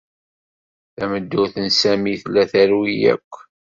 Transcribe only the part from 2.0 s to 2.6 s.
tella